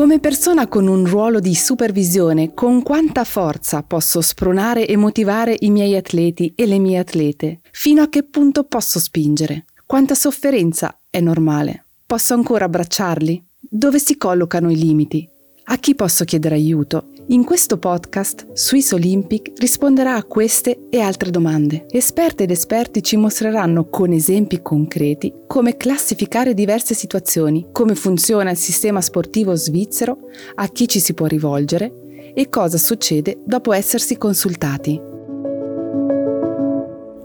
[0.00, 5.68] Come persona con un ruolo di supervisione, con quanta forza posso spronare e motivare i
[5.68, 7.60] miei atleti e le mie atlete?
[7.70, 9.66] Fino a che punto posso spingere?
[9.84, 11.84] Quanta sofferenza è normale?
[12.06, 13.44] Posso ancora abbracciarli?
[13.60, 15.28] Dove si collocano i limiti?
[15.64, 17.09] A chi posso chiedere aiuto?
[17.26, 21.86] In questo podcast Swiss Olympic risponderà a queste e altre domande.
[21.90, 28.56] Esperte ed esperti ci mostreranno con esempi concreti come classificare diverse situazioni, come funziona il
[28.56, 30.18] sistema sportivo svizzero,
[30.56, 35.00] a chi ci si può rivolgere e cosa succede dopo essersi consultati.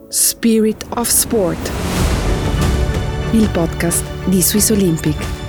[0.07, 1.71] Spirit of Sport,
[3.31, 5.44] il podcast di Swiss Olympic.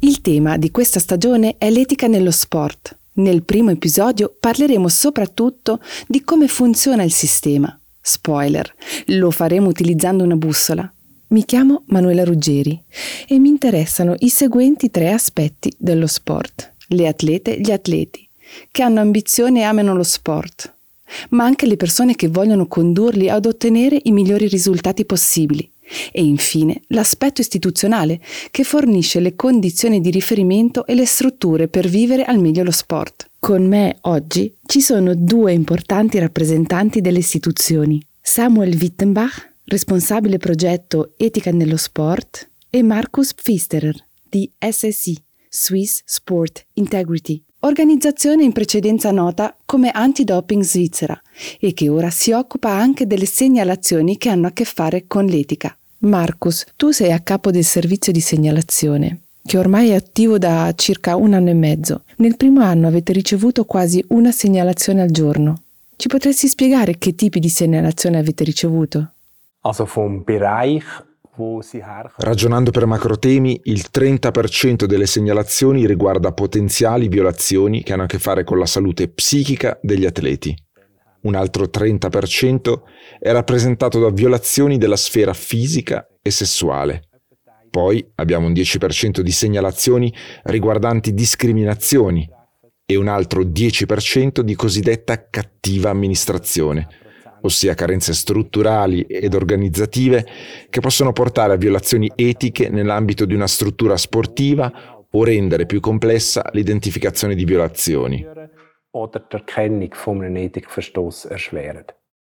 [0.00, 2.94] Il tema di questa stagione è l'etica nello sport.
[3.14, 7.76] Nel primo episodio parleremo soprattutto di come funziona il sistema.
[7.98, 8.74] Spoiler,
[9.06, 10.90] lo faremo utilizzando una bussola.
[11.28, 12.78] Mi chiamo Manuela Ruggeri
[13.26, 16.74] e mi interessano i seguenti tre aspetti dello sport.
[16.88, 18.28] Le atlete, gli atleti,
[18.70, 20.74] che hanno ambizioni e amano lo sport,
[21.30, 25.68] ma anche le persone che vogliono condurli ad ottenere i migliori risultati possibili
[26.12, 28.20] e infine l'aspetto istituzionale,
[28.50, 33.30] che fornisce le condizioni di riferimento e le strutture per vivere al meglio lo sport.
[33.38, 41.50] Con me oggi ci sono due importanti rappresentanti delle istituzioni, Samuel Wittenbach, responsabile progetto Etica
[41.50, 43.94] nello Sport, e Markus Pfisterer
[44.28, 45.16] di SSI,
[45.48, 51.20] Swiss Sport Integrity, organizzazione in precedenza nota come Antidoping Svizzera
[51.58, 55.76] e che ora si occupa anche delle segnalazioni che hanno a che fare con l'etica.
[55.98, 61.16] Marcus, tu sei a capo del servizio di segnalazione, che ormai è attivo da circa
[61.16, 62.04] un anno e mezzo.
[62.16, 65.62] Nel primo anno avete ricevuto quasi una segnalazione al giorno.
[65.96, 69.12] Ci potresti spiegare che tipi di segnalazione avete ricevuto?
[69.62, 70.84] Also vom Bereich
[72.16, 78.44] Ragionando per macrotemi, il 30% delle segnalazioni riguarda potenziali violazioni che hanno a che fare
[78.44, 80.56] con la salute psichica degli atleti.
[81.22, 82.80] Un altro 30%
[83.18, 87.08] è rappresentato da violazioni della sfera fisica e sessuale.
[87.68, 90.12] Poi abbiamo un 10% di segnalazioni
[90.44, 92.26] riguardanti discriminazioni
[92.86, 96.86] e un altro 10% di cosiddetta cattiva amministrazione,
[97.46, 100.26] ossia carenze strutturali ed organizzative
[100.68, 106.48] che possono portare a violazioni etiche nell'ambito di una struttura sportiva o rendere più complessa
[106.52, 108.26] l'identificazione di violazioni.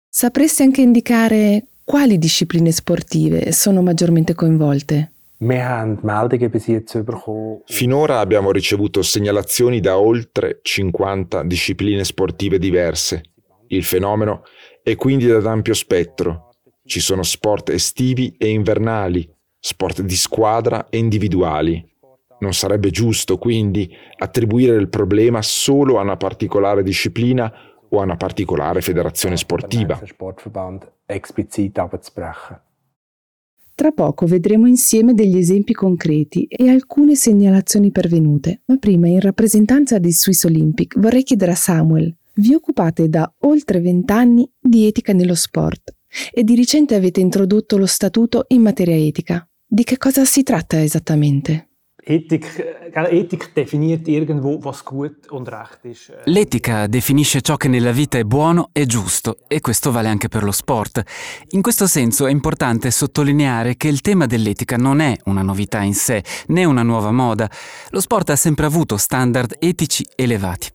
[0.10, 5.12] Sapresti anche indicare quali discipline sportive sono maggiormente coinvolte?
[7.66, 13.22] Finora abbiamo ricevuto segnalazioni da oltre 50 discipline sportive diverse.
[13.68, 14.44] Il fenomeno
[14.88, 16.52] è quindi ad ampio spettro.
[16.86, 21.86] Ci sono sport estivi e invernali, sport di squadra e individuali.
[22.40, 27.52] Non sarebbe giusto quindi attribuire il problema solo a una particolare disciplina
[27.90, 30.00] o a una particolare federazione sportiva.
[33.76, 39.98] Tra poco vedremo insieme degli esempi concreti e alcune segnalazioni pervenute, ma prima in rappresentanza
[39.98, 45.36] di Swiss Olympic vorrei chiedere a Samuel vi occupate da oltre vent'anni di etica nello
[45.36, 45.96] sport
[46.32, 49.48] e di recente avete introdotto lo statuto in materia etica.
[49.66, 51.68] Di che cosa si tratta esattamente?
[56.24, 60.44] L'etica definisce ciò che nella vita è buono e giusto e questo vale anche per
[60.44, 61.04] lo sport.
[61.50, 65.96] In questo senso è importante sottolineare che il tema dell'etica non è una novità in
[65.96, 67.52] sé, né una nuova moda.
[67.90, 70.70] Lo sport ha sempre avuto standard etici elevati.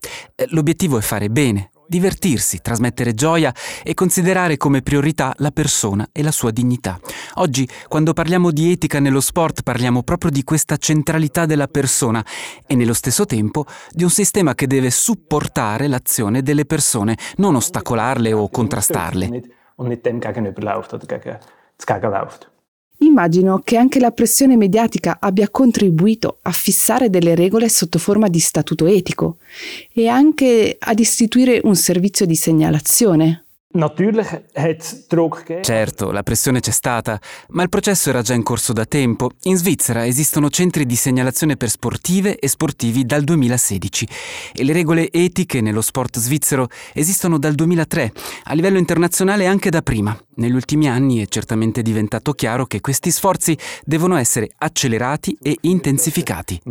[0.49, 6.31] L'obiettivo è fare bene, divertirsi, trasmettere gioia e considerare come priorità la persona e la
[6.31, 6.99] sua dignità.
[7.35, 12.25] Oggi, quando parliamo di etica nello sport, parliamo proprio di questa centralità della persona
[12.65, 18.33] e nello stesso tempo di un sistema che deve supportare l'azione delle persone, non ostacolarle
[18.33, 19.41] o contrastarle.
[23.03, 28.39] Immagino che anche la pressione mediatica abbia contribuito a fissare delle regole sotto forma di
[28.39, 29.37] statuto etico
[29.91, 33.43] e anche ad istituire un servizio di segnalazione.
[35.61, 39.31] Certo, la pressione c'è stata, ma il processo era già in corso da tempo.
[39.43, 44.07] In Svizzera esistono centri di segnalazione per sportive e sportivi dal 2016
[44.53, 48.11] e le regole etiche nello sport svizzero esistono dal 2003,
[48.43, 50.15] a livello internazionale anche da prima.
[50.35, 56.61] Negli ultimi anni è certamente diventato chiaro che questi sforzi devono essere accelerati e intensificati.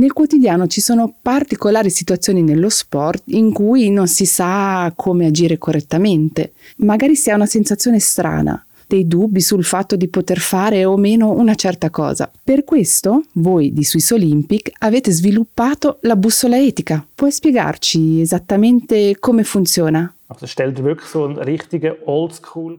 [0.00, 5.58] Nel quotidiano ci sono particolari situazioni nello sport in cui non si sa come agire
[5.58, 6.52] correttamente.
[6.76, 11.30] Magari si ha una sensazione strana, dei dubbi sul fatto di poter fare o meno
[11.30, 12.30] una certa cosa.
[12.42, 17.06] Per questo, voi di Swiss Olympic avete sviluppato la bussola etica.
[17.14, 20.12] Puoi spiegarci esattamente come funziona?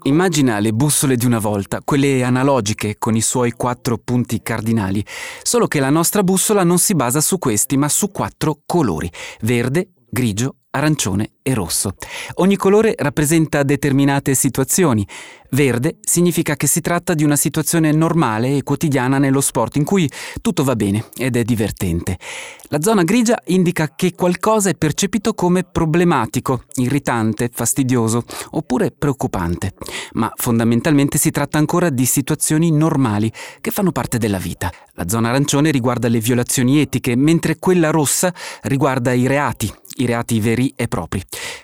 [0.04, 5.04] Immagina le bussole di una volta, quelle analogiche con i suoi quattro punti cardinali,
[5.44, 9.12] solo che la nostra bussola non si basa su questi, ma su quattro colori:
[9.42, 11.96] verde, grigio, arancione e rosso.
[12.36, 15.06] Ogni colore rappresenta determinate situazioni.
[15.52, 20.10] Verde significa che si tratta di una situazione normale e quotidiana nello sport in cui
[20.42, 22.18] tutto va bene ed è divertente.
[22.70, 29.74] La zona grigia indica che qualcosa è percepito come problematico, irritante, fastidioso oppure preoccupante.
[30.14, 33.30] Ma fondamentalmente si tratta ancora di situazioni normali
[33.60, 34.72] che fanno parte della vita.
[34.94, 40.40] La zona arancione riguarda le violazioni etiche, mentre quella rossa riguarda i reati, i reati
[40.40, 41.22] veri e propri.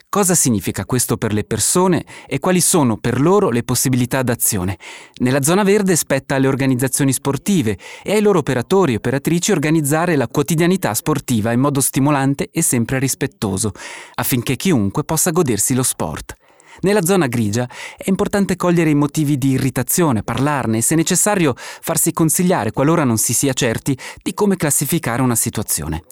[0.09, 4.77] Cosa significa questo per le persone e quali sono per loro le possibilità d'azione?
[5.17, 10.27] Nella zona verde spetta alle organizzazioni sportive e ai loro operatori e operatrici organizzare la
[10.27, 13.71] quotidianità sportiva in modo stimolante e sempre rispettoso,
[14.15, 16.35] affinché chiunque possa godersi lo sport.
[16.81, 22.13] Nella zona grigia è importante cogliere i motivi di irritazione, parlarne e se necessario farsi
[22.13, 26.03] consigliare qualora non si sia certi di come classificare una situazione.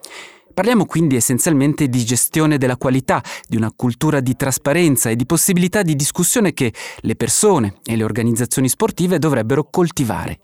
[0.55, 5.81] Parliamo quindi essenzialmente di gestione della qualità, di una cultura di trasparenza e di possibilità
[5.81, 10.39] di discussione che le persone e le organizzazioni sportive dovrebbero coltivare.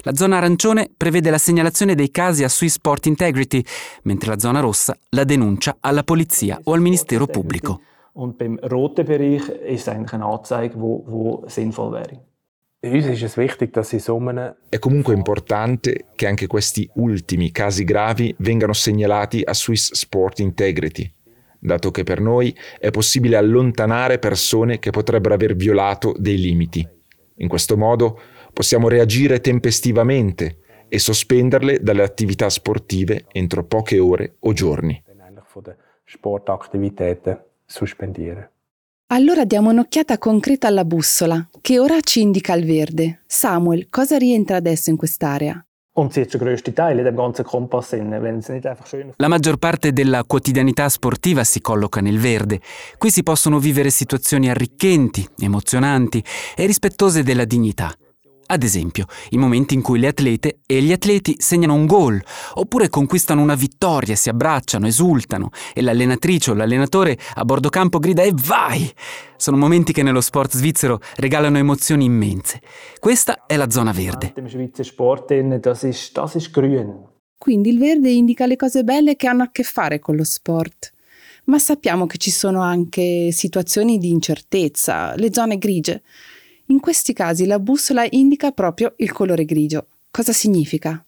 [0.00, 3.64] La zona arancione prevede la segnalazione dei casi a Swiss Sport Integrity,
[4.02, 7.80] mentre la zona rossa la denuncia alla polizia o al Ministero Pubblico.
[8.12, 12.20] Und beim roten Bereich ist eigentlich eine Anzeige, wo sinnvoll wäre.
[14.68, 21.10] È comunque importante che anche questi ultimi casi gravi vengano segnalati a Swiss Sport Integrity,
[21.58, 26.86] dato che per noi è possibile allontanare persone che potrebbero aver violato dei limiti.
[27.36, 28.20] In questo modo
[28.52, 30.58] possiamo reagire tempestivamente
[30.88, 35.02] e sospenderle dalle attività sportive entro poche ore o giorni.
[36.04, 38.53] Sportaktivitäten suspendieren.
[39.14, 43.22] Allora diamo un'occhiata concreta alla bussola, che ora ci indica il verde.
[43.26, 45.64] Samuel, cosa rientra adesso in quest'area?
[49.14, 52.60] La maggior parte della quotidianità sportiva si colloca nel verde.
[52.98, 56.20] Qui si possono vivere situazioni arricchenti, emozionanti
[56.56, 57.94] e rispettose della dignità.
[58.54, 62.22] Ad esempio, i momenti in cui le atlete e gli atleti segnano un gol,
[62.54, 68.22] oppure conquistano una vittoria, si abbracciano, esultano e l'allenatrice o l'allenatore a bordo campo grida
[68.22, 68.88] e vai!
[69.36, 72.60] Sono momenti che nello sport svizzero regalano emozioni immense.
[73.00, 74.32] Questa è la zona verde.
[77.36, 80.92] Quindi il verde indica le cose belle che hanno a che fare con lo sport.
[81.46, 86.02] Ma sappiamo che ci sono anche situazioni di incertezza, le zone grigie.
[86.68, 89.86] In questi casi la bussola indica proprio il colore grigio.
[90.10, 91.04] Cosa significa?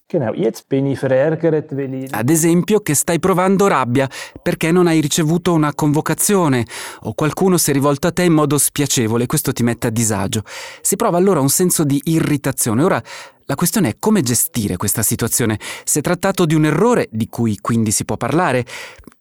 [2.09, 4.07] Ad esempio che stai provando rabbia
[4.41, 6.65] perché non hai ricevuto una convocazione
[7.03, 10.43] o qualcuno si è rivolto a te in modo spiacevole, questo ti mette a disagio.
[10.81, 12.83] Si prova allora un senso di irritazione.
[12.83, 13.01] Ora
[13.45, 15.57] la questione è come gestire questa situazione.
[15.85, 18.65] Si è trattato di un errore di cui quindi si può parlare.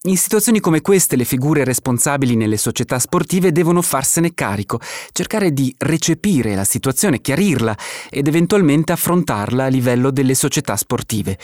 [0.06, 4.78] In situazioni come queste le figure responsabili nelle società sportive devono farsene carico,
[5.10, 7.76] cercare di recepire la situazione, chiarirla
[8.08, 11.36] ed eventualmente affrontarla a livello delle società sportive.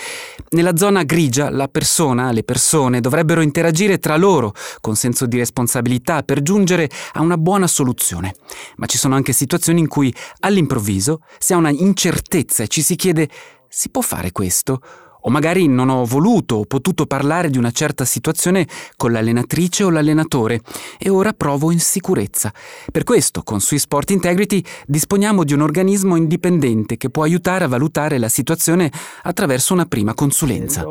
[0.50, 6.23] Nella zona grigia la persona, le persone dovrebbero interagire tra loro con senso di responsabilità
[6.23, 8.37] per giungere a una buona soluzione.
[8.76, 13.28] Ma ci sono anche situazioni in cui all'improvviso si ha una incertezza ci si chiede
[13.69, 14.81] si può fare questo?
[15.23, 19.91] O magari non ho voluto o potuto parlare di una certa situazione con l'allenatrice o
[19.91, 20.61] l'allenatore
[20.99, 22.52] e ora provo insicurezza.
[22.91, 27.69] Per questo, con Swiss Sport Integrity disponiamo di un organismo indipendente che può aiutare a
[27.69, 28.91] valutare la situazione
[29.23, 30.85] attraverso una prima consulenza.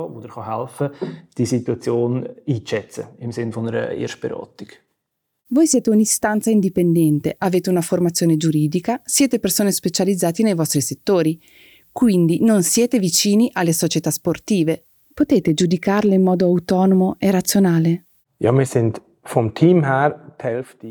[5.54, 11.38] Voi siete un'istanza indipendente, avete una formazione giuridica, siete persone specializzate nei vostri settori
[11.92, 14.86] quindi non siete vicini alle società sportive.
[15.14, 18.06] Potete giudicarle in modo autonomo e razionale?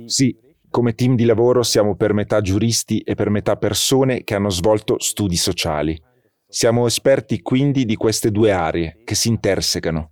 [0.06, 0.36] Sì,
[0.68, 5.00] come team di lavoro siamo per metà giuristi e per metà persone che hanno svolto
[5.00, 6.00] studi sociali.
[6.46, 10.10] Siamo esperti quindi di queste due aree che si intersecano.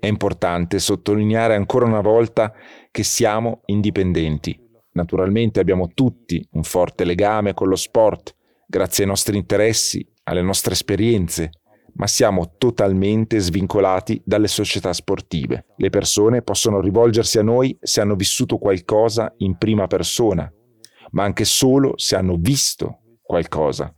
[0.00, 2.52] È importante sottolineare ancora una volta
[2.90, 4.58] che siamo indipendenti.
[4.92, 8.34] Naturalmente abbiamo tutti un forte legame con lo sport,
[8.66, 11.50] grazie ai nostri interessi alle nostre esperienze,
[11.94, 15.66] ma siamo totalmente svincolati dalle società sportive.
[15.76, 20.50] Le persone possono rivolgersi a noi se hanno vissuto qualcosa in prima persona,
[21.10, 23.94] ma anche solo se hanno visto qualcosa.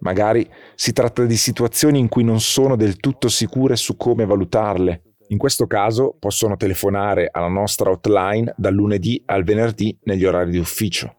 [0.00, 5.02] Magari si tratta di situazioni in cui non sono del tutto sicure su come valutarle.
[5.28, 10.58] In questo caso possono telefonare alla nostra hotline dal lunedì al venerdì negli orari di
[10.58, 11.14] ufficio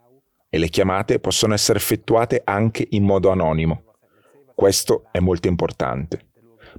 [0.49, 3.86] e le chiamate possono essere effettuate anche in modo anonimo.
[4.59, 6.29] Questo è molto importante.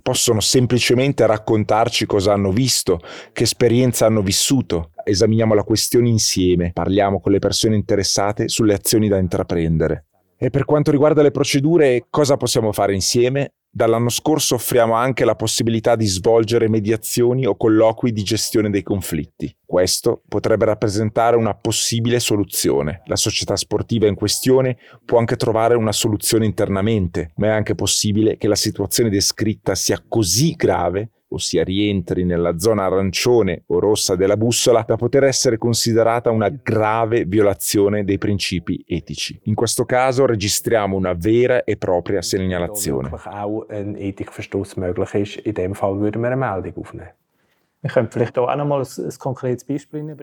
[0.02, 2.98] Possono semplicemente raccontarci cosa hanno visto,
[3.32, 4.90] che esperienza hanno vissuto.
[5.04, 10.06] Esaminiamo la questione insieme, parliamo con le persone interessate sulle azioni da intraprendere.
[10.36, 13.52] E per quanto riguarda le procedure, cosa possiamo fare insieme?
[13.70, 19.54] Dall'anno scorso offriamo anche la possibilità di svolgere mediazioni o colloqui di gestione dei conflitti.
[19.64, 23.02] Questo potrebbe rappresentare una possibile soluzione.
[23.06, 28.38] La società sportiva in questione può anche trovare una soluzione internamente, ma è anche possibile
[28.38, 34.36] che la situazione descritta sia così grave ossia rientri nella zona arancione o rossa della
[34.36, 39.38] bussola, da poter essere considerata una grave violazione dei principi etici.
[39.44, 43.10] In questo caso registriamo una vera e propria segnalazione.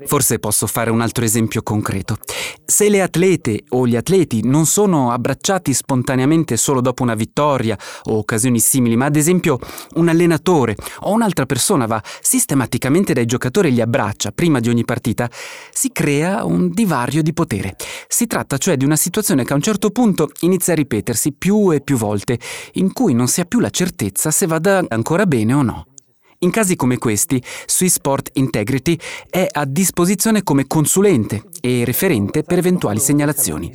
[0.07, 2.17] Forse posso fare un altro esempio concreto.
[2.65, 8.17] Se le atlete o gli atleti non sono abbracciati spontaneamente solo dopo una vittoria o
[8.17, 9.57] occasioni simili, ma ad esempio
[9.93, 14.83] un allenatore o un'altra persona va sistematicamente dai giocatori e li abbraccia prima di ogni
[14.83, 15.29] partita,
[15.71, 17.77] si crea un divario di potere.
[18.09, 21.71] Si tratta cioè di una situazione che a un certo punto inizia a ripetersi più
[21.71, 22.37] e più volte,
[22.73, 25.85] in cui non si ha più la certezza se vada ancora bene o no.
[26.45, 28.95] In casi come questi, Swissport Integrity
[29.31, 33.73] è a disposizione come consulente e referente per eventuali segnalazioni.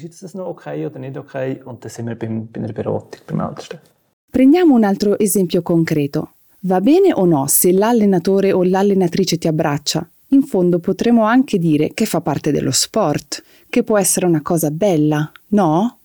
[4.31, 6.35] Prendiamo un altro esempio concreto.
[6.61, 10.09] Va bene o no se l'allenatore o l'allenatrice ti abbraccia?
[10.29, 14.71] In fondo potremmo anche dire che fa parte dello sport, che può essere una cosa
[14.71, 15.99] bella, no?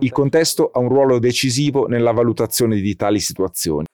[0.00, 3.86] Il contesto ha un ruolo decisivo nella valutazione di tali situazioni.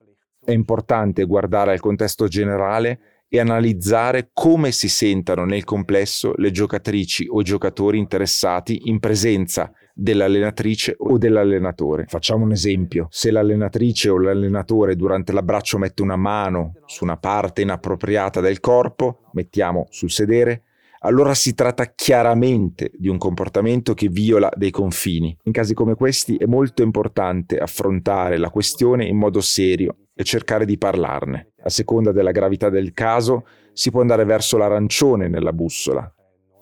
[0.44, 7.28] È importante guardare al contesto generale e analizzare come si sentano nel complesso le giocatrici
[7.30, 12.06] o giocatori interessati in presenza dell'allenatrice o dell'allenatore.
[12.08, 13.06] Facciamo un esempio.
[13.08, 19.20] Se l'allenatrice o l'allenatore durante l'abbraccio mette una mano su una parte inappropriata del corpo,
[19.34, 20.64] mettiamo sul sedere,
[21.04, 25.36] allora si tratta chiaramente di un comportamento che viola dei confini.
[25.44, 30.64] In casi come questi è molto importante affrontare la questione in modo serio e cercare
[30.64, 31.52] di parlarne.
[31.62, 36.12] A seconda della gravità del caso si può andare verso l'arancione nella bussola.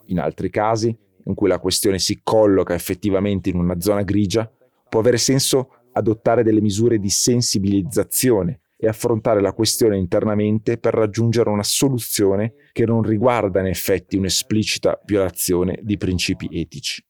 [0.07, 4.49] In altri casi, in cui la questione si colloca effettivamente in una zona grigia,
[4.89, 11.49] può avere senso adottare delle misure di sensibilizzazione e affrontare la questione internamente per raggiungere
[11.49, 17.05] una soluzione che non riguarda in effetti un'esplicita violazione di principi etici.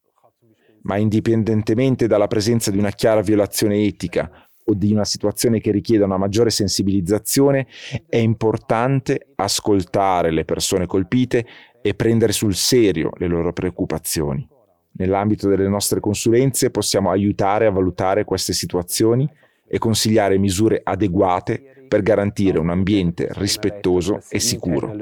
[0.82, 4.30] Ma indipendentemente dalla presenza di una chiara violazione etica
[4.64, 7.66] o di una situazione che richieda una maggiore sensibilizzazione,
[8.08, 11.46] è importante ascoltare le persone colpite
[11.82, 14.48] e prendere sul serio le loro preoccupazioni.
[14.94, 19.28] Nell'ambito delle nostre consulenze possiamo aiutare a valutare queste situazioni
[19.66, 24.94] e consigliare misure adeguate per garantire un ambiente rispettoso e sicuro.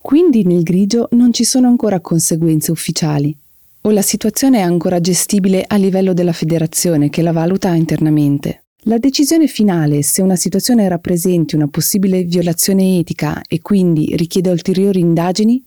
[0.00, 3.36] Quindi nel grigio non ci sono ancora conseguenze ufficiali
[3.86, 8.64] o la situazione è ancora gestibile a livello della federazione che la valuta internamente.
[8.80, 14.98] La decisione finale se una situazione rappresenti una possibile violazione etica e quindi richiede ulteriori
[14.98, 15.62] indagini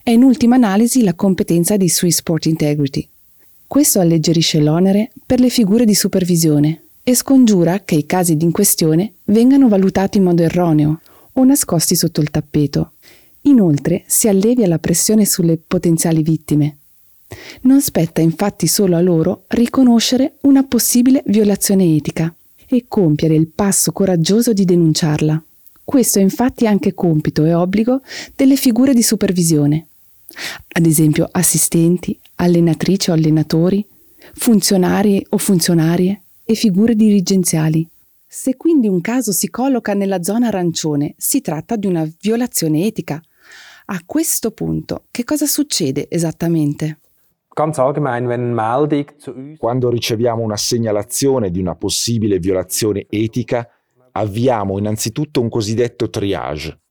[0.00, 3.08] è in ultima analisi la competenza di Swiss Sport Integrity.
[3.66, 9.14] Questo alleggerisce l'onere per le figure di supervisione e scongiura che i casi in questione
[9.24, 11.00] vengano valutati in modo erroneo
[11.32, 12.92] o nascosti sotto il tappeto.
[13.42, 16.78] Inoltre si allevia la pressione sulle potenziali vittime
[17.62, 22.32] non spetta infatti solo a loro riconoscere una possibile violazione etica
[22.68, 25.42] e compiere il passo coraggioso di denunciarla.
[25.84, 28.00] Questo è infatti anche compito e obbligo
[28.34, 29.86] delle figure di supervisione,
[30.68, 33.86] ad esempio assistenti, allenatrici o allenatori,
[34.34, 37.88] funzionari o funzionarie e figure dirigenziali.
[38.26, 43.22] Se quindi un caso si colloca nella zona arancione, si tratta di una violazione etica.
[43.86, 46.98] A questo punto, che cosa succede esattamente?
[49.56, 53.66] Quando riceviamo una segnalazione di una possibile violazione etica,
[54.12, 56.82] avviamo innanzitutto un cosiddetto triage.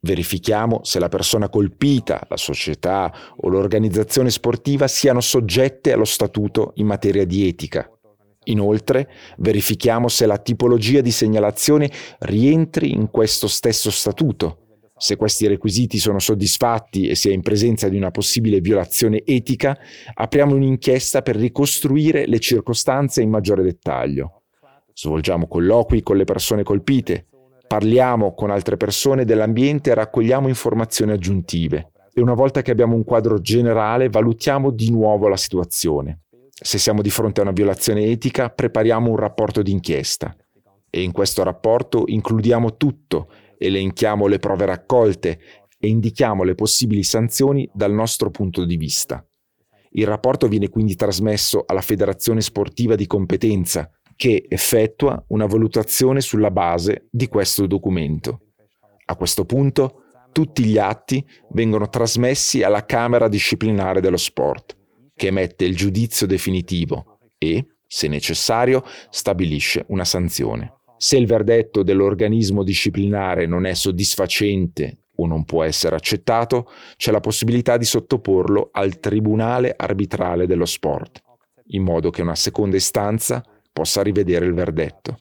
[0.00, 6.86] Verifichiamo se la persona colpita, la società o l'organizzazione sportiva siano soggette allo statuto in
[6.86, 7.86] materia di etica.
[8.44, 11.90] Inoltre, verifichiamo se la tipologia di segnalazione
[12.20, 14.63] rientri in questo stesso statuto
[14.96, 19.76] Se questi requisiti sono soddisfatti e si è in presenza di una possibile violazione etica,
[20.14, 24.42] apriamo un'inchiesta per ricostruire le circostanze in maggiore dettaglio.
[24.94, 27.26] Svolgiamo colloqui con le persone colpite,
[27.66, 31.90] parliamo con altre persone dell'ambiente e raccogliamo informazioni aggiuntive.
[32.14, 36.20] E una volta che abbiamo un quadro generale, valutiamo di nuovo la situazione.
[36.48, 40.36] Se siamo di fronte a una violazione etica, prepariamo un rapporto d'inchiesta.
[40.88, 43.26] E in questo rapporto includiamo tutto,
[43.66, 45.38] elenchiamo le prove raccolte
[45.78, 49.24] e indichiamo le possibili sanzioni dal nostro punto di vista.
[49.96, 56.50] Il rapporto viene quindi trasmesso alla federazione sportiva di competenza, che effettua una valutazione sulla
[56.50, 58.40] base di questo documento.
[59.06, 64.76] A questo punto tutti gli atti vengono trasmessi alla Camera disciplinare dello sport,
[65.14, 70.72] che emette il giudizio definitivo e, se necessario, stabilisce una sanzione.
[70.96, 77.20] Se il verdetto dell'organismo disciplinare non è soddisfacente o non può essere accettato, c'è la
[77.20, 81.22] possibilità di sottoporlo al Tribunale arbitrale dello sport,
[81.68, 85.18] in modo che una seconda istanza possa rivedere il verdetto.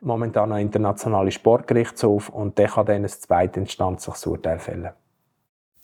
[0.00, 4.92] Momentan ein internationaler Sportgerichtshof und der kann dann ein zweitinstanzliches Urteil fällen.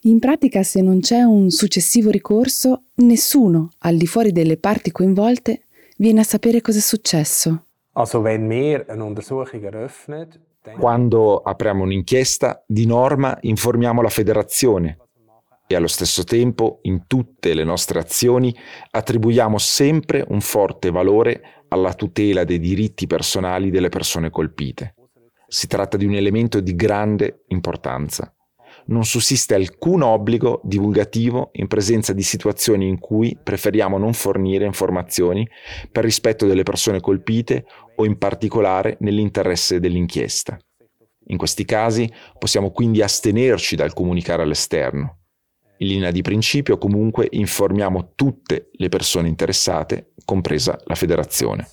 [0.04, 5.66] In pratica, se non c'è un successivo ricorso, nessuno, al di fuori delle parti coinvolte,
[5.98, 7.66] viene a sapere cosa è successo.
[7.92, 14.98] Also wenn wir eine Untersuchung eröffnet, Quando apriamo un'inchiesta, di norma informiamo la federazione
[15.66, 18.54] e allo stesso tempo in tutte le nostre azioni
[18.90, 24.96] attribuiamo sempre un forte valore alla tutela dei diritti personali delle persone colpite.
[25.46, 28.34] Si tratta di un elemento di grande importanza.
[28.90, 35.48] Non sussiste alcun obbligo divulgativo in presenza di situazioni in cui preferiamo non fornire informazioni
[35.90, 40.58] per rispetto delle persone colpite o in particolare nell'interesse dell'inchiesta.
[41.26, 45.18] In questi casi possiamo quindi astenerci dal comunicare all'esterno.
[45.76, 51.68] In linea di principio comunque informiamo tutte le persone interessate, compresa la federazione.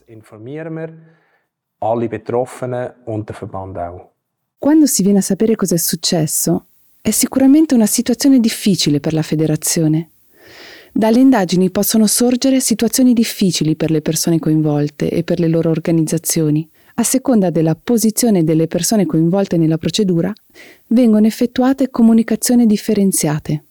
[4.59, 6.67] Quando si viene a sapere cosa è successo,
[7.01, 10.09] è sicuramente una situazione difficile per la federazione.
[10.91, 16.67] Dalle indagini possono sorgere situazioni difficili per le persone coinvolte e per le loro organizzazioni.
[16.95, 20.33] A seconda della posizione delle persone coinvolte nella procedura,
[20.87, 23.63] vengono effettuate comunicazioni differenziate.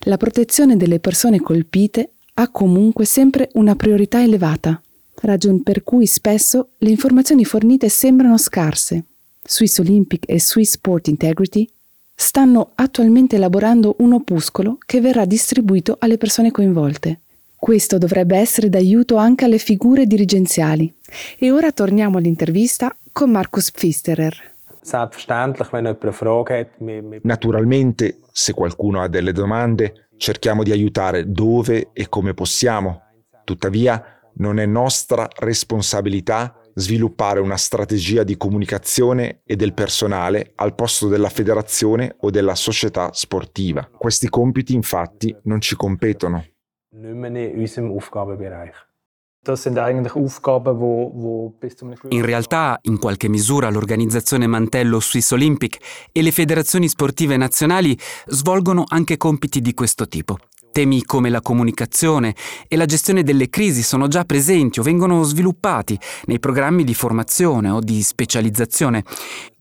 [0.00, 4.80] La protezione delle persone colpite ha comunque sempre una priorità elevata,
[5.22, 9.04] ragion per cui spesso le informazioni fornite sembrano scarse.
[9.42, 11.66] Swiss Olympic e Swiss Sport Integrity
[12.14, 17.20] stanno attualmente elaborando un opuscolo che verrà distribuito alle persone coinvolte.
[17.56, 20.92] Questo dovrebbe essere d'aiuto anche alle figure dirigenziali.
[21.38, 24.50] E ora torniamo all'intervista con Markus Pfisterer.
[27.22, 33.02] Naturalmente, se qualcuno ha delle domande, cerchiamo di aiutare dove e come possiamo.
[33.44, 41.08] Tuttavia, non è nostra responsabilità sviluppare una strategia di comunicazione e del personale al posto
[41.08, 43.88] della federazione o della società sportiva.
[43.96, 46.44] Questi compiti infatti non ci competono.
[52.10, 55.78] In realtà, in qualche misura, l'organizzazione Mantello Swiss Olympic
[56.12, 60.38] e le federazioni sportive nazionali svolgono anche compiti di questo tipo.
[60.72, 62.34] Temi come la comunicazione
[62.66, 67.68] e la gestione delle crisi sono già presenti o vengono sviluppati nei programmi di formazione
[67.68, 69.04] o di specializzazione.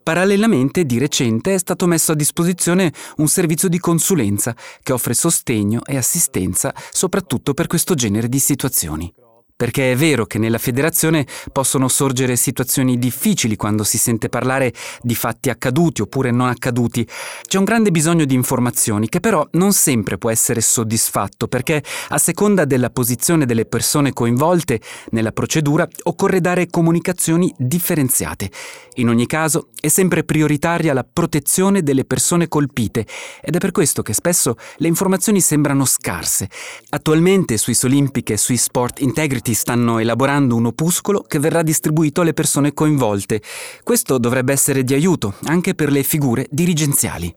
[0.02, 5.82] Parallelamente, di recente è stato messo a disposizione un servizio di consulenza che offre sostegno
[5.86, 9.13] e assistenza soprattutto per questo genere di situazioni.
[9.62, 15.13] Perché è vero che nella federazione possono sorgere situazioni difficili quando si sente parlare di
[15.13, 17.08] fatti accaduti oppure non accaduti.
[17.43, 22.17] C'è un grande bisogno di informazioni che però non sempre può essere soddisfatto perché a
[22.17, 28.50] seconda della posizione delle persone coinvolte nella procedura occorre dare comunicazioni differenziate.
[28.95, 33.06] In ogni caso è sempre prioritaria la protezione delle persone colpite
[33.41, 36.50] ed è per questo che spesso le informazioni sembrano scarse.
[36.89, 42.33] Attualmente Swiss Olympic e Swiss Sport Integrity stanno elaborando un opuscolo che verrà distribuito alle
[42.33, 43.41] persone coinvolte.
[43.83, 47.33] Questo dovrebbe essere di aiuto anche per le figure dirigenziali.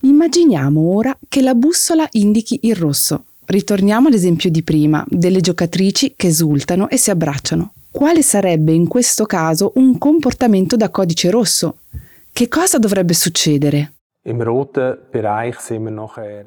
[0.00, 3.24] Immaginiamo ora che la bussola indichi il rosso.
[3.46, 7.72] Ritorniamo all'esempio di prima, delle giocatrici che esultano e si abbracciano.
[7.90, 11.76] Quale sarebbe in questo caso un comportamento da codice rosso?
[12.32, 13.92] Che cosa dovrebbe succedere?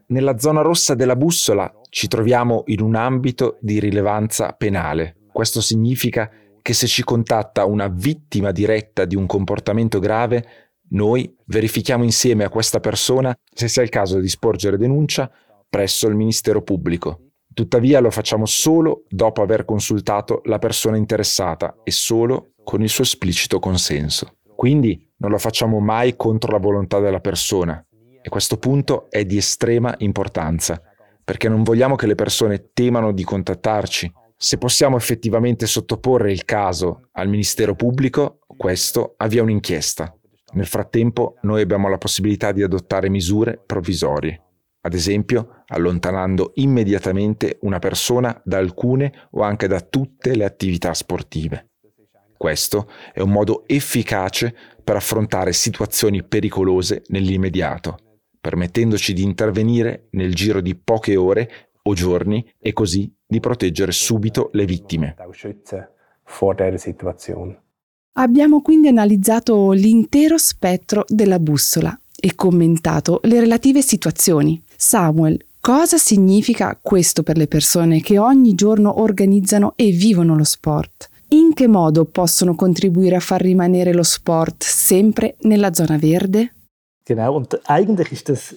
[0.07, 5.17] Nella zona rossa della bussola ci troviamo in un ambito di rilevanza penale.
[5.31, 6.29] Questo significa
[6.61, 10.45] che se ci contatta una vittima diretta di un comportamento grave,
[10.89, 15.31] noi verifichiamo insieme a questa persona se sia il caso di sporgere denuncia
[15.69, 17.21] presso il Ministero Pubblico.
[17.53, 23.03] Tuttavia lo facciamo solo dopo aver consultato la persona interessata e solo con il suo
[23.03, 24.37] esplicito consenso.
[24.55, 27.83] Quindi non lo facciamo mai contro la volontà della persona
[28.21, 30.81] e questo punto è di estrema importanza
[31.27, 34.09] perché non vogliamo che le persone temano di contattarci.
[34.37, 40.15] Se possiamo effettivamente sottoporre il caso al Ministero Pubblico, questo avvia un'inchiesta.
[40.53, 44.43] Nel frattempo noi abbiamo la possibilità di adottare misure provvisorie
[44.87, 51.71] ad esempio allontanando immediatamente una persona da alcune o anche da tutte le attività sportive.
[52.37, 57.97] Questo è un modo efficace per affrontare situazioni pericolose nell'immediato,
[58.47, 61.49] permettendoci di intervenire nel giro di poche ore
[61.83, 65.15] o giorni e così di proteggere subito le vittime.
[68.13, 74.63] Abbiamo quindi analizzato l'intero spettro della bussola e commentato le relative situazioni.
[74.77, 81.09] Samuel, cosa significa questo per le persone che ogni giorno organizzano e vivono lo sport?
[81.29, 86.53] In che modo possono contribuire a far rimanere lo sport sempre nella zona verde?
[87.07, 88.55] Genau, und eigentlich ist das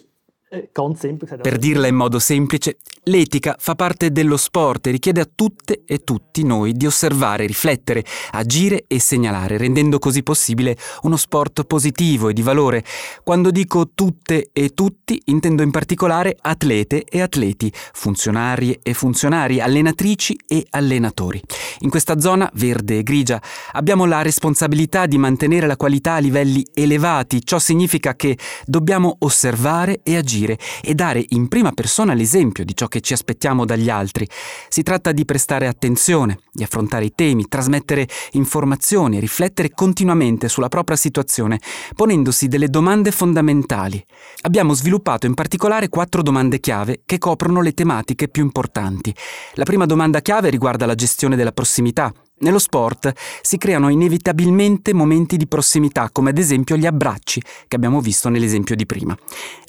[1.41, 5.99] per dirla in modo semplice, l'etica fa parte dello sport e richiede a tutte e
[5.99, 12.33] tutti noi di osservare, riflettere, agire e segnalare, rendendo così possibile uno sport positivo e
[12.33, 12.83] di valore.
[13.23, 20.37] Quando dico tutte e tutti, intendo in particolare atlete e atleti, funzionari e funzionari, allenatrici
[20.49, 21.41] e allenatori.
[21.83, 23.41] In questa zona verde e grigia
[23.75, 27.47] abbiamo la responsabilità di mantenere la qualità a livelli elevati.
[27.47, 32.75] Ciò significa che dobbiamo osservare e agire agire e dare in prima persona l'esempio di
[32.75, 34.27] ciò che ci aspettiamo dagli altri.
[34.69, 40.97] Si tratta di prestare attenzione, di affrontare i temi, trasmettere informazioni riflettere continuamente sulla propria
[40.97, 41.61] situazione,
[41.95, 44.03] ponendosi delle domande fondamentali.
[44.43, 49.15] Abbiamo sviluppato in particolare quattro domande chiave che coprono le tematiche più importanti.
[49.55, 55.37] La prima domanda chiave riguarda la gestione della prossimità, nello sport si creano inevitabilmente momenti
[55.37, 59.17] di prossimità, come ad esempio gli abbracci che abbiamo visto nell'esempio di prima.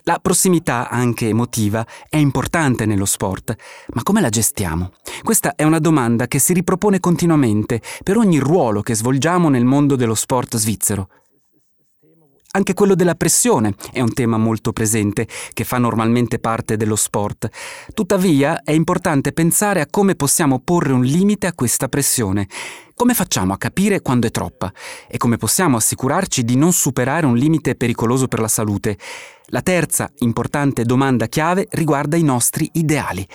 [0.03, 3.55] La prossimità, anche emotiva, è importante nello sport,
[3.93, 4.93] ma come la gestiamo?
[5.21, 9.95] Questa è una domanda che si ripropone continuamente per ogni ruolo che svolgiamo nel mondo
[9.95, 11.10] dello sport svizzero.
[12.54, 17.48] Anche quello della pressione è un tema molto presente, che fa normalmente parte dello sport.
[17.94, 22.50] Tuttavia è importante pensare a come possiamo porre un limite a questa pressione.
[22.94, 24.70] Come facciamo a capire quando è troppa?
[25.08, 28.98] E come possiamo assicurarci di non superare un limite pericoloso per la salute?
[29.46, 33.26] La terza importante domanda chiave riguarda i nostri ideali.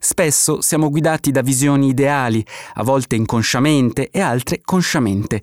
[0.00, 5.40] Spesso siamo guidati da visioni ideali, a volte inconsciamente e altre consciamente.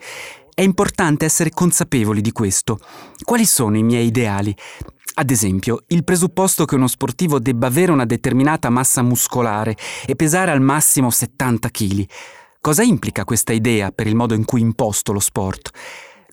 [0.62, 2.78] È importante essere consapevoli di questo.
[3.24, 4.56] Quali sono i miei ideali?
[5.16, 10.52] Ad esempio, il presupposto che uno sportivo debba avere una determinata massa muscolare e pesare
[10.52, 12.06] al massimo 70 kg.
[12.62, 15.72] Cosa implica questa idea per il modo in cui imposto lo sport?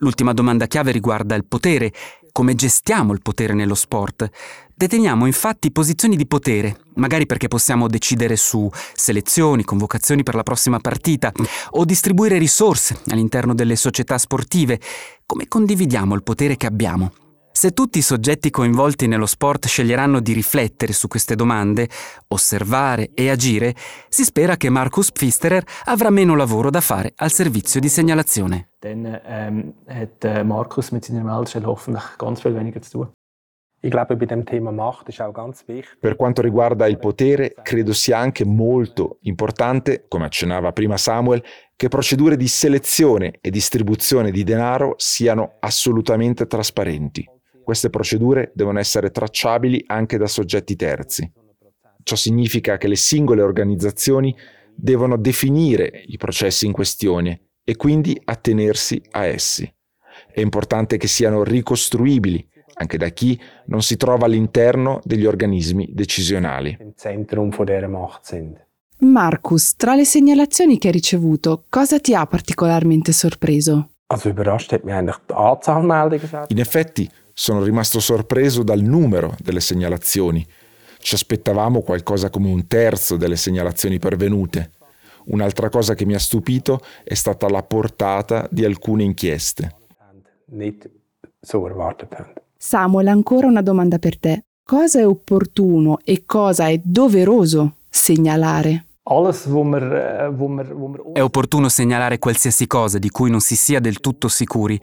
[0.00, 1.90] L'ultima domanda chiave riguarda il potere.
[2.30, 4.28] Come gestiamo il potere nello sport?
[4.78, 10.78] Deteniamo infatti posizioni di potere, magari perché possiamo decidere su selezioni, convocazioni per la prossima
[10.78, 11.32] partita
[11.70, 14.78] o distribuire risorse all'interno delle società sportive.
[15.26, 17.10] Come condividiamo il potere che abbiamo?
[17.50, 21.88] Se tutti i soggetti coinvolti nello sport sceglieranno di riflettere su queste domande,
[22.28, 23.74] osservare e agire,
[24.08, 28.68] si spera che Markus Pfisterer avrà meno lavoro da fare al servizio di segnalazione.
[28.78, 33.08] Dann ähm, hat äh, Markus mit seiner Meldestelle hoffentlich ganz viel weniger zu tun.
[36.00, 41.44] Per quanto riguarda il potere, credo sia anche molto importante, come accennava prima Samuel,
[41.76, 47.24] che procedure di selezione e distribuzione di denaro siano assolutamente trasparenti.
[47.62, 51.30] Queste procedure devono essere tracciabili anche da soggetti terzi.
[52.02, 54.34] Ciò significa che le singole organizzazioni
[54.74, 59.72] devono definire i processi in questione e quindi attenersi a essi.
[60.32, 66.76] È importante che siano ricostruibili anche da chi non si trova all'interno degli organismi decisionali.
[69.00, 73.90] Marcus, tra le segnalazioni che hai ricevuto, cosa ti ha particolarmente sorpreso?
[76.48, 80.44] In effetti, sono rimasto sorpreso dal numero delle segnalazioni.
[80.98, 84.72] Ci aspettavamo qualcosa come un terzo delle segnalazioni pervenute.
[85.26, 89.76] Un'altra cosa che mi ha stupito è stata la portata di alcune inchieste.
[92.60, 94.46] Samuel, ancora una domanda per te.
[94.64, 98.86] Cosa è opportuno e cosa è doveroso segnalare?
[101.12, 104.78] È opportuno segnalare qualsiasi cosa di cui non si sia del tutto sicuri.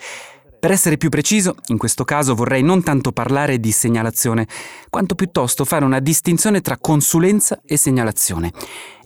[0.58, 4.48] Per essere più preciso, in questo caso vorrei non tanto parlare di segnalazione,
[4.90, 8.52] quanto piuttosto fare una distinzione tra consulenza e segnalazione.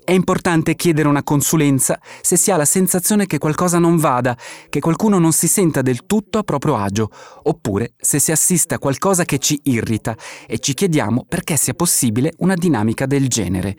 [0.10, 4.36] È importante chiedere una consulenza se si ha la sensazione che qualcosa non vada,
[4.67, 7.12] che qualcuno non si senta del tutto a proprio agio,
[7.43, 10.17] oppure se si assiste a qualcosa che ci irrita
[10.48, 13.76] e ci chiediamo perché sia possibile una dinamica del genere.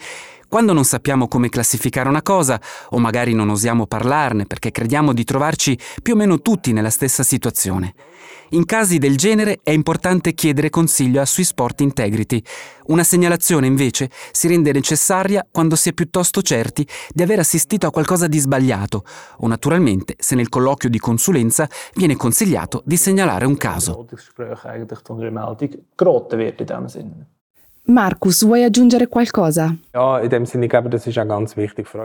[0.49, 5.25] Quando non sappiamo come classificare una cosa, o magari non osiamo parlarne perché crediamo di
[5.25, 7.93] trovarci più o meno tutti nella stessa situazione.
[8.53, 12.43] In casi del genere è importante chiedere consiglio a Sui Sport Integrity.
[12.87, 16.85] Una segnalazione invece si rende necessaria quando si è piuttosto certi
[17.15, 19.05] di aver assistito a qualcosa di sbagliato
[19.37, 24.05] o naturalmente se nel colloquio di consulenza viene consigliato di segnalare un caso.
[27.85, 29.73] Marcus, vuoi aggiungere qualcosa?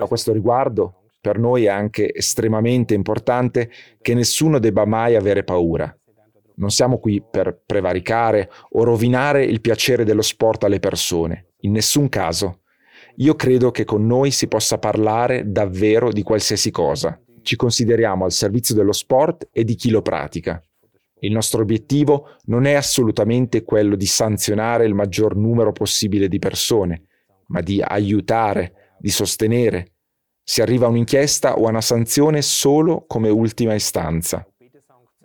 [0.03, 5.91] A questo riguardo, per noi è anche estremamente importante che nessuno debba mai avere paura.
[6.55, 12.09] Non siamo qui per prevaricare o rovinare il piacere dello sport alle persone, in nessun
[12.09, 12.61] caso.
[13.17, 17.19] Io credo che con noi si possa parlare davvero di qualsiasi cosa.
[17.41, 20.61] Ci consideriamo al servizio dello sport e di chi lo pratica.
[21.19, 27.03] Il nostro obiettivo non è assolutamente quello di sanzionare il maggior numero possibile di persone,
[27.47, 29.93] ma di aiutare, di sostenere.
[30.43, 34.45] Si arriva a un'inchiesta o a una sanzione solo come ultima istanza.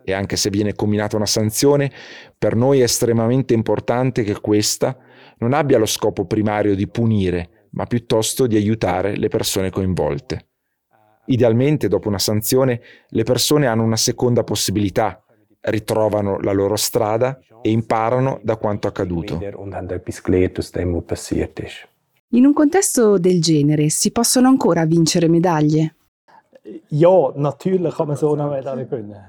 [0.05, 1.91] E anche se viene combinata una sanzione,
[2.37, 4.97] per noi è estremamente importante che questa
[5.39, 10.47] non abbia lo scopo primario di punire, ma piuttosto di aiutare le persone coinvolte.
[11.27, 15.23] Idealmente, dopo una sanzione, le persone hanno una seconda possibilità,
[15.61, 19.39] ritrovano la loro strada e imparano da quanto accaduto.
[22.33, 25.95] In un contesto del genere si possono ancora vincere medaglie?
[26.89, 29.25] Ja, natürlich kann man so eine Medaille gewinnen.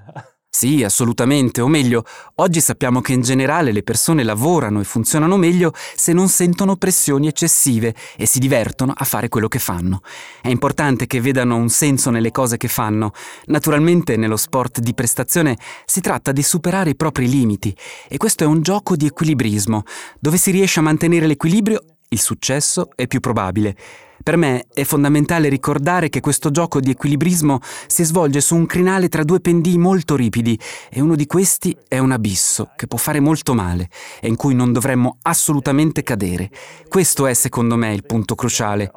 [0.54, 2.04] Sì, assolutamente, o meglio,
[2.36, 7.28] oggi sappiamo che in generale le persone lavorano e funzionano meglio se non sentono pressioni
[7.28, 10.02] eccessive e si divertono a fare quello che fanno.
[10.42, 13.14] È importante che vedano un senso nelle cose che fanno.
[13.46, 17.74] Naturalmente nello sport di prestazione si tratta di superare i propri limiti
[18.10, 19.84] e questo è un gioco di equilibrismo.
[20.20, 23.76] Dove si riesce a mantenere l'equilibrio, il successo è più probabile.
[24.24, 29.10] Per me è fondamentale ricordare che questo gioco di equilibrismo si svolge su un crinale
[29.10, 33.20] tra due pendii molto ripidi e uno di questi è un abisso che può fare
[33.20, 33.90] molto male
[34.22, 36.50] e in cui non dovremmo assolutamente cadere.
[36.88, 38.92] Questo è secondo me il punto cruciale.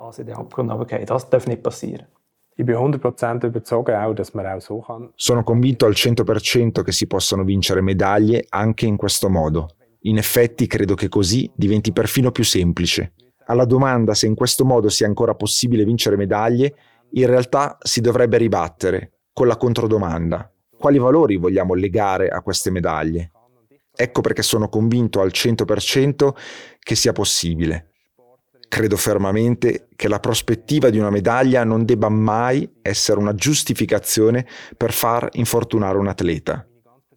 [5.17, 9.71] Sono convinto al 100% che si possano vincere medaglie anche in questo modo.
[10.03, 13.15] In effetti credo che così diventi perfino più semplice.
[13.47, 16.75] Alla domanda se in questo modo sia ancora possibile vincere medaglie,
[17.13, 20.51] in realtà si dovrebbe ribattere con la controdomanda.
[20.77, 23.31] Quali valori vogliamo legare a queste medaglie?
[23.97, 26.31] Ecco perché sono convinto al 100%
[26.79, 27.91] che sia possibile.
[28.67, 34.93] Credo fermamente che la prospettiva di una medaglia non debba mai essere una giustificazione per
[34.93, 36.67] far infortunare un atleta.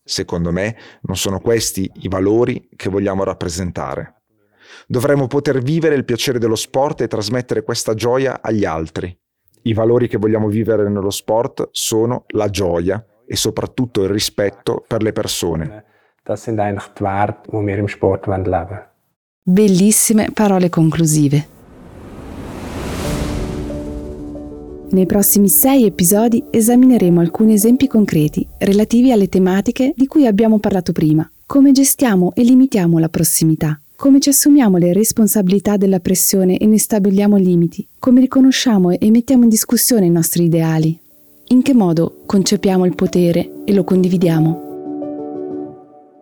[0.04, 4.17] Secondo me non sono questi i valori che vogliamo rappresentare.
[4.88, 9.16] Dovremmo poter vivere il piacere dello sport e trasmettere questa gioia agli altri.
[9.64, 15.02] I valori che vogliamo vivere nello sport sono la gioia e soprattutto il rispetto per
[15.02, 15.84] le persone.
[19.44, 21.56] Bellissime parole conclusive.
[24.90, 30.94] Nei prossimi sei episodi esamineremo alcuni esempi concreti relativi alle tematiche di cui abbiamo parlato
[30.94, 31.30] prima.
[31.46, 33.80] Come gestiamo e limitiamo la prossimità?
[33.98, 37.88] Come ci assumiamo le responsabilità della pressione e ne stabiliamo limiti?
[37.98, 40.96] Come riconosciamo e mettiamo in discussione i nostri ideali?
[41.48, 44.66] In che modo concepiamo il potere e lo condividiamo?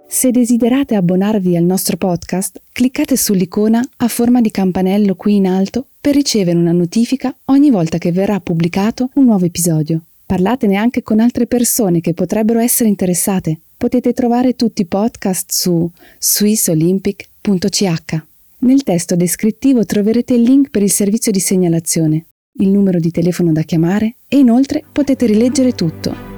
[0.08, 5.88] Se desiderate abbonarvi al nostro podcast, cliccate sull'icona a forma di campanello qui in alto
[6.00, 10.02] per ricevere una notifica ogni volta che verrà pubblicato un nuovo episodio.
[10.26, 13.60] Parlatene anche con altre persone che potrebbero essere interessate.
[13.78, 18.24] Potete trovare tutti i podcast su swissolympic.com www.ch.
[18.60, 22.26] Nel testo descrittivo troverete il link per il servizio di segnalazione,
[22.60, 26.34] il numero di telefono da chiamare e inoltre potete rileggere tutto.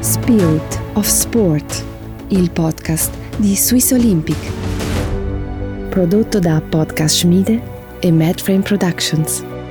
[0.00, 1.84] Spirit of Sport,
[2.28, 4.38] il podcast di Swiss Olympic.
[5.88, 7.60] Prodotto da Podcast Schmiede
[8.00, 9.61] e Madframe Productions.